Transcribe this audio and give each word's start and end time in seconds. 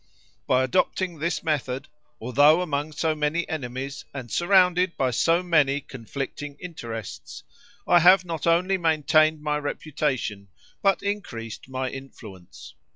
By 0.47 0.63
adopting 0.63 1.19
this 1.19 1.43
method, 1.43 1.87
although 2.19 2.61
among 2.63 2.91
so 2.91 3.13
many 3.13 3.47
enemies, 3.47 4.03
and 4.15 4.31
surrounded 4.31 4.97
by 4.97 5.11
so 5.11 5.43
many 5.43 5.79
conflicting 5.79 6.57
interests, 6.59 7.43
I 7.85 7.99
have 7.99 8.25
not 8.25 8.47
only 8.47 8.79
maintained 8.79 9.43
my 9.43 9.59
reputation 9.59 10.47
but 10.81 11.03
increased 11.03 11.69
my 11.69 11.87
influence. 11.87 12.73